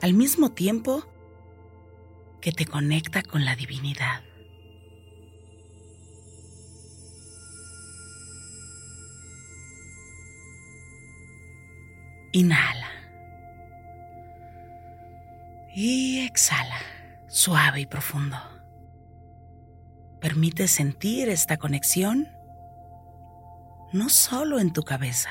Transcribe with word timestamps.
al 0.00 0.14
mismo 0.14 0.50
tiempo 0.50 1.04
que 2.40 2.52
te 2.52 2.64
conecta 2.64 3.22
con 3.22 3.44
la 3.44 3.54
divinidad. 3.54 4.22
Inhala. 12.32 12.88
Y 15.74 16.20
exhala, 16.20 16.78
suave 17.28 17.80
y 17.80 17.86
profundo. 17.86 18.36
Permite 20.20 20.68
sentir 20.68 21.28
esta 21.28 21.56
conexión 21.56 22.28
no 23.92 24.08
solo 24.08 24.60
en 24.60 24.72
tu 24.72 24.82
cabeza, 24.82 25.30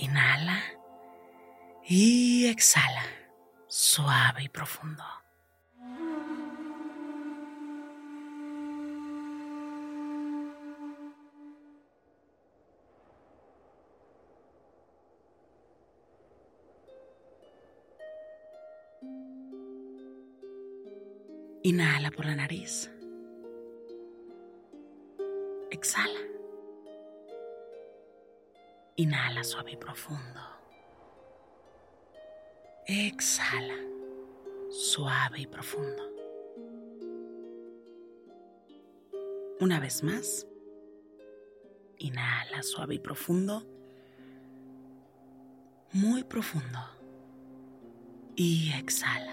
Inhala 0.00 0.62
y 1.84 2.46
exhala, 2.46 3.02
suave 3.66 4.44
y 4.44 4.48
profundo. 4.48 5.02
Inhala 21.64 22.12
por 22.12 22.24
la 22.24 22.36
nariz. 22.36 22.88
Exhala. 25.72 26.37
Inhala 28.98 29.44
suave 29.44 29.70
y 29.70 29.76
profundo. 29.76 30.40
Exhala 32.84 33.76
suave 34.70 35.42
y 35.42 35.46
profundo. 35.46 36.02
Una 39.60 39.78
vez 39.78 40.02
más. 40.02 40.48
Inhala 41.98 42.64
suave 42.64 42.96
y 42.96 42.98
profundo. 42.98 43.64
Muy 45.92 46.24
profundo. 46.24 46.80
Y 48.34 48.72
exhala. 48.72 49.32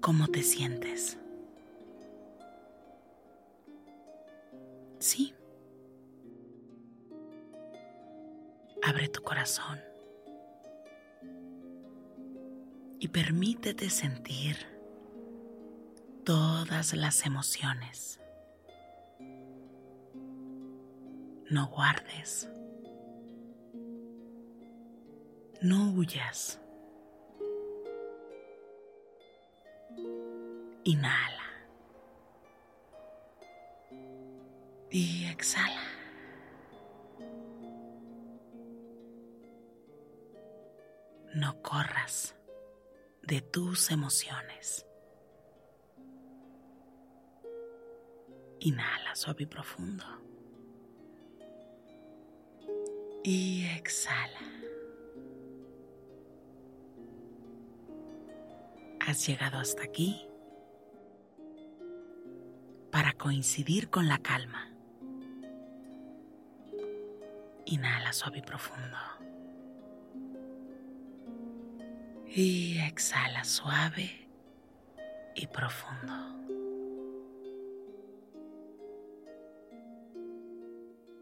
¿Cómo 0.00 0.26
te 0.26 0.42
sientes? 0.42 1.16
Sí. 4.98 5.34
Abre 8.82 9.08
tu 9.08 9.22
corazón 9.22 9.80
y 13.00 13.08
permítete 13.08 13.90
sentir 13.90 14.56
todas 16.24 16.94
las 16.94 17.24
emociones. 17.26 18.20
No 21.50 21.68
guardes. 21.68 22.50
No 25.62 25.92
huyas. 25.92 26.60
Inhala. 30.84 31.27
Y 34.90 35.26
exhala. 35.26 35.82
No 41.34 41.60
corras 41.62 42.34
de 43.22 43.42
tus 43.42 43.90
emociones. 43.90 44.86
Inhala 48.60 49.14
suave 49.14 49.44
y 49.44 49.46
profundo. 49.46 50.04
Y 53.22 53.66
exhala. 53.76 54.40
Has 59.00 59.26
llegado 59.26 59.58
hasta 59.58 59.84
aquí 59.84 60.28
para 62.90 63.12
coincidir 63.12 63.90
con 63.90 64.08
la 64.08 64.18
calma. 64.18 64.67
Inhala 67.70 68.14
suave 68.14 68.38
y 68.38 68.42
profundo. 68.42 68.96
Y 72.26 72.78
exhala 72.78 73.44
suave 73.44 74.26
y 75.34 75.46
profundo. 75.48 76.14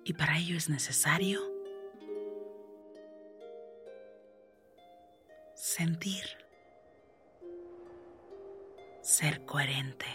Y 0.04 0.12
para 0.12 0.38
ello 0.38 0.56
es 0.56 0.68
necesario 0.68 1.40
sentir, 5.54 6.26
ser 9.02 9.44
coherente, 9.44 10.06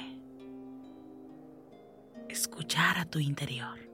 escuchar 2.30 3.00
a 3.00 3.06
tu 3.06 3.20
interior, 3.20 3.91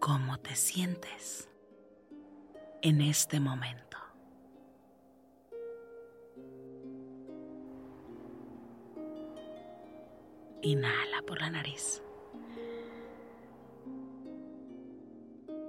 cómo 0.00 0.38
te 0.38 0.54
sientes 0.54 1.48
en 2.82 3.00
este 3.00 3.40
momento. 3.40 3.98
Inhala 10.62 11.22
por 11.26 11.40
la 11.40 11.50
nariz. 11.50 12.02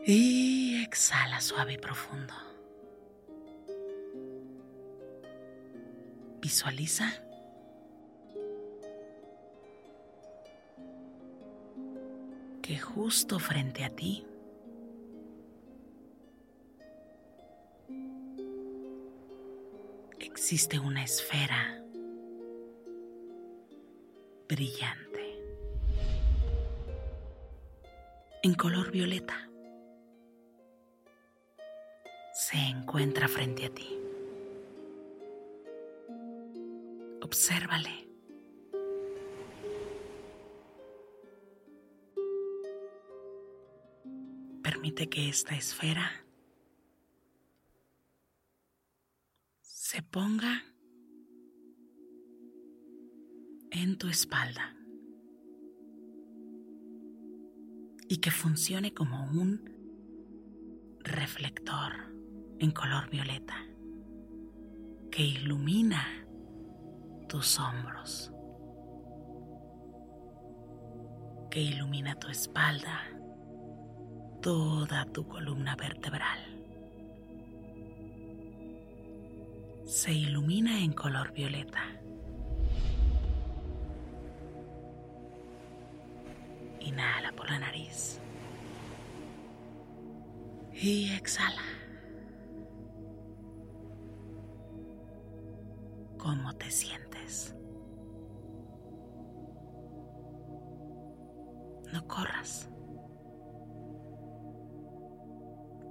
Y 0.06 0.82
exhala 0.84 1.42
suave 1.42 1.74
y 1.74 1.78
profundo. 1.78 2.34
Visualiza 6.42 7.29
que 12.70 12.78
justo 12.78 13.40
frente 13.40 13.84
a 13.84 13.90
ti 13.90 14.24
existe 20.20 20.78
una 20.78 21.04
esfera 21.04 21.84
brillante 24.48 25.42
en 28.44 28.54
color 28.54 28.92
violeta. 28.92 29.50
Se 32.34 32.58
encuentra 32.58 33.28
frente 33.28 33.66
a 33.66 33.74
ti. 33.74 34.00
Obsérvale. 37.24 38.09
Permite 44.72 45.10
que 45.10 45.30
esta 45.30 45.56
esfera 45.56 46.12
se 49.62 50.04
ponga 50.04 50.62
en 53.72 53.98
tu 53.98 54.08
espalda 54.10 54.76
y 58.08 58.18
que 58.18 58.30
funcione 58.30 58.94
como 58.94 59.24
un 59.32 59.60
reflector 61.00 62.14
en 62.60 62.70
color 62.70 63.10
violeta 63.10 63.56
que 65.10 65.24
ilumina 65.24 66.28
tus 67.28 67.60
hombros, 67.60 68.32
que 71.50 71.60
ilumina 71.60 72.14
tu 72.20 72.28
espalda, 72.28 73.19
toda 74.42 75.06
tu 75.06 75.28
columna 75.28 75.76
vertebral. 75.76 76.40
Se 79.86 80.14
ilumina 80.14 80.80
en 80.84 80.94
color 80.94 81.34
violeta. 81.34 81.84
Inhala 86.80 87.32
por 87.34 87.50
la 87.50 87.60
nariz. 87.60 88.22
Y 90.74 91.12
exhala. 91.12 91.64
¿Cómo 96.18 96.54
te 96.56 96.70
sientes? 96.70 97.56
No 101.92 102.08
corras. 102.08 102.69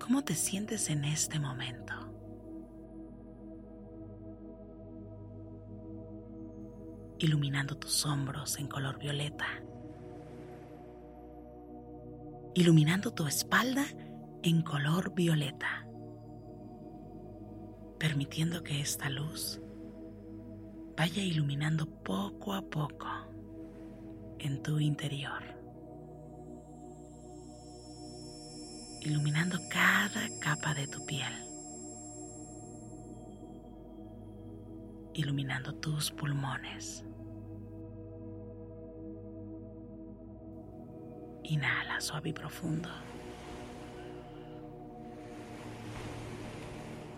¿Cómo 0.09 0.25
te 0.25 0.35
sientes 0.35 0.89
en 0.89 1.05
este 1.05 1.39
momento? 1.39 1.93
Iluminando 7.19 7.77
tus 7.77 8.07
hombros 8.07 8.59
en 8.59 8.69
color 8.69 8.99
violeta. 8.99 9.45
Iluminando 12.55 13.13
tu 13.13 13.27
espalda 13.27 13.85
en 14.43 14.63
color 14.63 15.15
violeta, 15.15 15.87
permitiendo 17.99 18.63
que 18.63 18.81
esta 18.81 19.11
luz 19.11 19.61
vaya 20.97 21.23
iluminando 21.23 21.85
poco 21.87 22.55
a 22.55 22.63
poco 22.63 23.09
en 24.39 24.63
tu 24.63 24.81
interior, 24.81 25.43
iluminando 29.01 29.59
cada 29.69 30.29
capa 30.41 30.75
de 30.75 30.87
tu 30.87 31.05
piel, 31.07 31.33
iluminando 35.15 35.75
tus 35.75 36.11
pulmones. 36.11 37.05
Inhala 41.45 42.01
suave 42.01 42.31
y 42.31 42.33
profundo. 42.33 42.91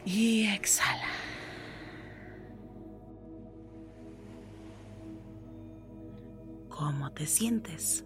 Y 0.04 0.46
exhala. 0.46 1.08
¿Cómo 6.68 7.10
te 7.12 7.26
sientes? 7.26 8.04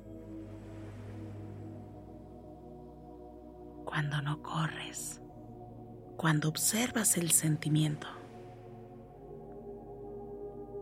Cuando 3.95 4.21
no 4.23 4.43
corres, 4.43 5.21
cuando 6.17 6.49
observas 6.49 7.17
el 7.17 7.31
sentimiento 7.31 8.09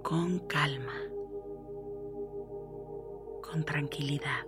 con 0.02 0.38
calma, 0.38 0.94
con 3.42 3.64
tranquilidad, 3.66 4.46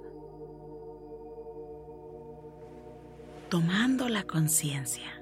tomando 3.50 4.08
la 4.08 4.22
conciencia. 4.22 5.12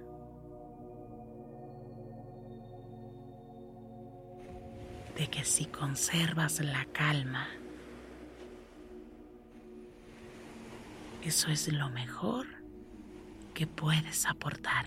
De 5.16 5.26
que 5.26 5.44
si 5.44 5.64
conservas 5.64 6.60
la 6.60 6.84
calma, 6.92 7.48
eso 11.22 11.50
es 11.50 11.72
lo 11.72 11.90
mejor 11.90 12.61
que 13.54 13.66
puedes 13.66 14.26
aportar. 14.26 14.86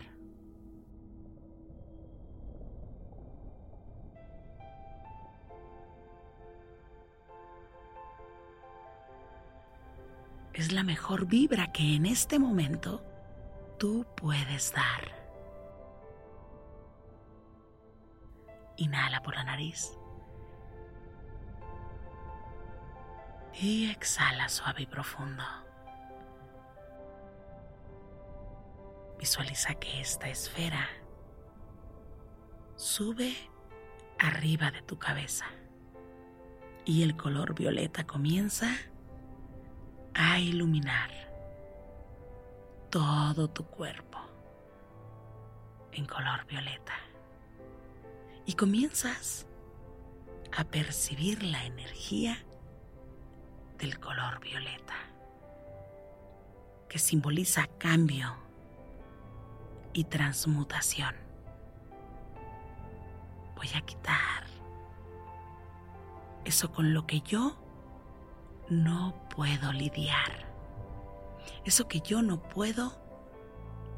Es 10.53 10.71
la 10.71 10.83
mejor 10.83 11.27
vibra 11.27 11.71
que 11.71 11.95
en 11.95 12.05
este 12.05 12.39
momento 12.39 13.03
tú 13.77 14.05
puedes 14.15 14.73
dar. 14.73 15.13
Inhala 18.77 19.21
por 19.21 19.35
la 19.35 19.43
nariz. 19.43 19.97
y 23.59 23.89
exhala 23.89 24.49
suave 24.49 24.83
y 24.83 24.85
profundo. 24.85 25.43
Visualiza 29.25 29.73
que 29.73 30.01
esta 30.01 30.29
esfera 30.29 30.87
sube 32.75 33.35
arriba 34.19 34.69
de 34.69 34.83
tu 34.83 34.99
cabeza 34.99 35.47
y 36.85 37.01
el 37.01 37.17
color 37.17 37.55
violeta 37.55 38.05
comienza 38.05 38.69
a 40.13 40.37
iluminar 40.37 41.09
todo 42.91 43.47
tu 43.47 43.65
cuerpo 43.65 44.19
en 45.91 46.05
color 46.05 46.45
violeta. 46.45 46.93
Y 48.45 48.53
comienzas 48.53 49.47
a 50.55 50.65
percibir 50.65 51.41
la 51.41 51.65
energía 51.65 52.45
del 53.79 53.99
color 53.99 54.39
violeta, 54.39 54.93
que 56.87 56.99
simboliza 56.99 57.65
cambio 57.79 58.44
y 59.95 60.03
transmutación. 60.03 61.15
Voy 63.55 63.69
a 63.73 63.81
quitar 63.81 64.43
eso 66.43 66.71
con 66.71 66.93
lo 66.93 67.07
que 67.07 67.21
yo 67.21 67.55
no 68.69 69.15
puedo 69.33 69.71
lidiar. 69.71 70.45
Eso 71.63 71.87
que 71.87 72.01
yo 72.01 72.21
no 72.21 72.41
puedo 72.43 73.01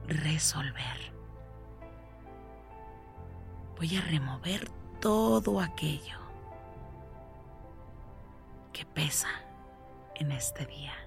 resolver. 0.05 1.11
Voy 3.75 3.97
a 3.97 4.01
remover 4.01 4.69
todo 5.01 5.59
aquello 5.59 6.19
que 8.71 8.85
pesa 8.85 9.29
en 10.15 10.31
este 10.31 10.67
día. 10.67 11.06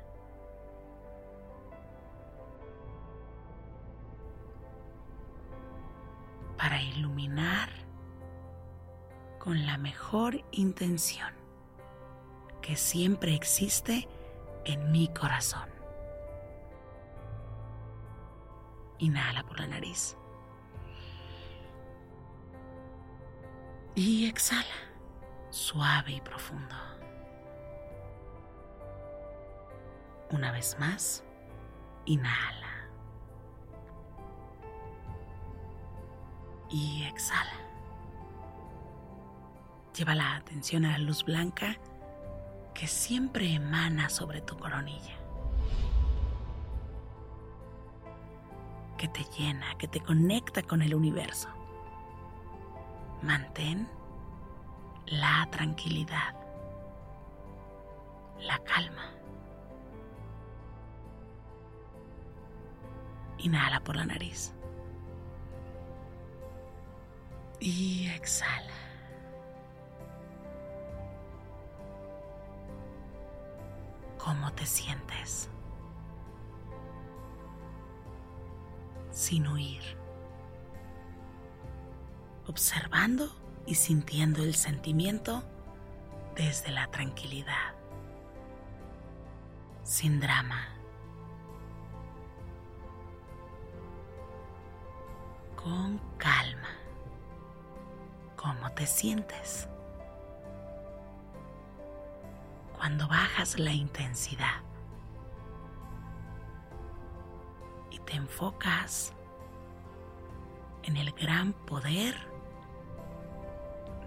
Para 6.60 6.82
iluminar 6.82 7.70
con 9.38 9.64
la 9.64 9.78
mejor 9.78 10.44
intención 10.50 11.32
que 12.60 12.76
siempre 12.76 13.34
existe 13.34 14.06
en 14.66 14.92
mi 14.92 15.08
corazón. 15.08 15.70
Inhala 18.98 19.42
por 19.44 19.58
la 19.58 19.68
nariz. 19.68 20.18
Y 23.94 24.28
exhala, 24.28 24.66
suave 25.48 26.12
y 26.12 26.20
profundo. 26.20 26.74
Una 30.30 30.52
vez 30.52 30.76
más, 30.78 31.24
inhala. 32.04 32.69
Y 36.70 37.02
exhala. 37.02 37.50
Lleva 39.96 40.14
la 40.14 40.36
atención 40.36 40.84
a 40.84 40.92
la 40.92 40.98
luz 40.98 41.24
blanca 41.24 41.76
que 42.74 42.86
siempre 42.86 43.52
emana 43.52 44.08
sobre 44.08 44.40
tu 44.40 44.56
coronilla. 44.56 45.16
Que 48.96 49.08
te 49.08 49.24
llena, 49.36 49.76
que 49.78 49.88
te 49.88 50.00
conecta 50.00 50.62
con 50.62 50.82
el 50.82 50.94
universo. 50.94 51.48
Mantén 53.22 53.88
la 55.06 55.48
tranquilidad, 55.50 56.34
la 58.40 58.58
calma. 58.60 59.10
Inhala 63.38 63.80
por 63.80 63.96
la 63.96 64.04
nariz. 64.04 64.54
Y 67.60 68.08
exhala. 68.08 68.72
¿Cómo 74.16 74.50
te 74.52 74.64
sientes? 74.64 75.50
Sin 79.10 79.46
huir. 79.46 79.82
Observando 82.46 83.30
y 83.66 83.74
sintiendo 83.74 84.42
el 84.42 84.54
sentimiento 84.54 85.42
desde 86.36 86.70
la 86.70 86.86
tranquilidad. 86.90 87.74
Sin 89.82 90.18
drama. 90.20 90.68
Con. 95.56 96.09
¿Cómo 98.70 98.76
te 98.76 98.86
sientes? 98.86 99.68
cuando 102.76 103.06
bajas 103.08 103.58
la 103.58 103.72
intensidad 103.72 104.62
y 107.90 107.98
te 107.98 108.14
enfocas 108.14 109.12
en 110.84 110.96
el 110.96 111.12
gran 111.12 111.52
poder 111.52 112.16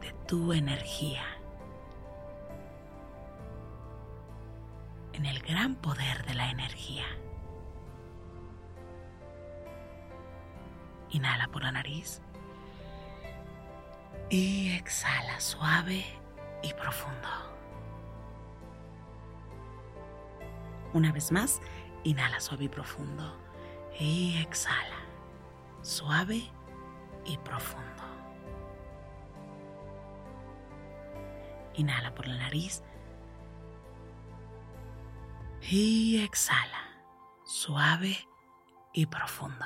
de 0.01 0.11
tu 0.27 0.53
energía, 0.53 1.23
en 5.13 5.27
el 5.27 5.39
gran 5.43 5.75
poder 5.75 6.25
de 6.25 6.33
la 6.33 6.49
energía. 6.49 7.05
Inhala 11.11 11.47
por 11.49 11.61
la 11.61 11.73
nariz 11.73 12.23
y 14.29 14.71
exhala 14.71 15.39
suave 15.39 16.05
y 16.61 16.73
profundo. 16.73 17.27
Una 20.93 21.11
vez 21.11 21.31
más, 21.31 21.61
inhala 22.03 22.39
suave 22.39 22.65
y 22.65 22.69
profundo. 22.69 23.37
Y 23.99 24.37
exhala, 24.41 24.97
suave 25.81 26.43
y 27.25 27.37
profundo. 27.37 28.03
Inhala 31.75 32.13
por 32.13 32.27
la 32.27 32.37
nariz. 32.37 32.83
Y 35.61 36.23
exhala, 36.23 37.01
suave 37.43 38.17
y 38.93 39.05
profundo. 39.05 39.65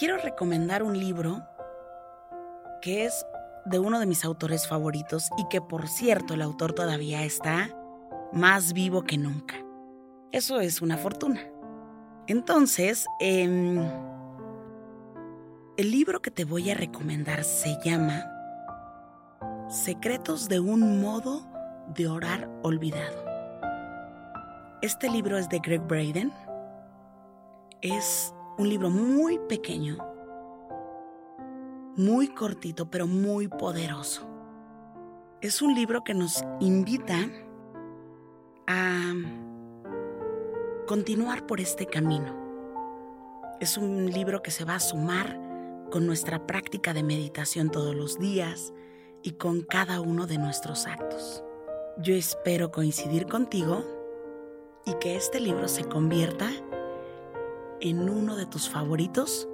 Quiero 0.00 0.16
recomendar 0.16 0.82
un 0.82 0.98
libro 0.98 1.46
que 2.80 3.04
es 3.04 3.26
de 3.66 3.78
uno 3.78 4.00
de 4.00 4.06
mis 4.06 4.24
autores 4.24 4.66
favoritos 4.66 5.28
y 5.36 5.46
que 5.48 5.60
por 5.60 5.88
cierto 5.88 6.32
el 6.32 6.40
autor 6.40 6.72
todavía 6.72 7.22
está 7.22 7.68
más 8.32 8.72
vivo 8.72 9.02
que 9.02 9.18
nunca. 9.18 9.56
Eso 10.32 10.58
es 10.58 10.80
una 10.80 10.96
fortuna. 10.96 11.42
Entonces, 12.28 13.04
em, 13.20 13.78
el 15.76 15.90
libro 15.90 16.22
que 16.22 16.30
te 16.30 16.46
voy 16.46 16.70
a 16.70 16.74
recomendar 16.74 17.44
se 17.44 17.76
llama 17.84 18.24
Secretos 19.68 20.48
de 20.48 20.60
un 20.60 21.02
modo 21.02 21.46
de 21.94 22.08
orar 22.08 22.48
olvidado. 22.62 23.22
Este 24.80 25.10
libro 25.10 25.36
es 25.36 25.50
de 25.50 25.58
Greg 25.58 25.82
Braden. 25.82 26.32
Es 27.82 28.32
un 28.60 28.68
libro 28.68 28.90
muy 28.90 29.38
pequeño, 29.48 29.96
muy 31.96 32.28
cortito, 32.28 32.90
pero 32.90 33.06
muy 33.06 33.48
poderoso. 33.48 34.28
Es 35.40 35.62
un 35.62 35.74
libro 35.74 36.04
que 36.04 36.12
nos 36.12 36.44
invita 36.60 37.16
a 38.66 39.14
continuar 40.86 41.46
por 41.46 41.58
este 41.58 41.86
camino. 41.86 42.36
Es 43.60 43.78
un 43.78 44.10
libro 44.10 44.42
que 44.42 44.50
se 44.50 44.66
va 44.66 44.74
a 44.74 44.80
sumar 44.80 45.40
con 45.90 46.06
nuestra 46.06 46.46
práctica 46.46 46.92
de 46.92 47.02
meditación 47.02 47.70
todos 47.70 47.94
los 47.94 48.18
días 48.18 48.74
y 49.22 49.32
con 49.32 49.62
cada 49.62 50.02
uno 50.02 50.26
de 50.26 50.36
nuestros 50.36 50.86
actos. 50.86 51.42
Yo 51.96 52.14
espero 52.14 52.70
coincidir 52.70 53.24
contigo 53.24 53.86
y 54.84 54.92
que 55.00 55.16
este 55.16 55.40
libro 55.40 55.66
se 55.66 55.84
convierta 55.84 56.50
en 56.50 56.79
uno 58.08 58.36
de 58.36 58.46
tus 58.46 58.68
favoritos, 58.68 59.48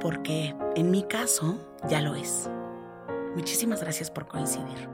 porque 0.00 0.54
en 0.74 0.90
mi 0.90 1.02
caso 1.04 1.58
ya 1.88 2.00
lo 2.00 2.14
es. 2.14 2.50
Muchísimas 3.34 3.80
gracias 3.80 4.10
por 4.10 4.26
coincidir. 4.26 4.88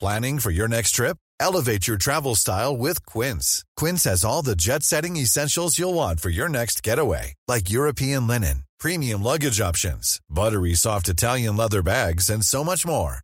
Planning 0.00 0.38
for 0.38 0.50
your 0.50 0.68
next 0.68 0.90
trip? 0.92 1.16
Elevate 1.40 1.86
your 1.86 1.96
travel 1.96 2.34
style 2.34 2.76
with 2.76 3.06
Quince. 3.06 3.64
Quince 3.74 4.04
has 4.04 4.24
all 4.24 4.42
the 4.42 4.54
jet 4.54 4.82
setting 4.82 5.16
essentials 5.16 5.78
you'll 5.78 5.94
want 5.94 6.20
for 6.20 6.28
your 6.28 6.48
next 6.48 6.82
getaway, 6.82 7.34
like 7.48 7.70
European 7.70 8.26
linen, 8.26 8.64
premium 8.78 9.22
luggage 9.22 9.60
options, 9.60 10.20
buttery 10.28 10.74
soft 10.74 11.08
Italian 11.08 11.56
leather 11.56 11.82
bags, 11.82 12.28
and 12.28 12.44
so 12.44 12.62
much 12.62 12.86
more. 12.86 13.23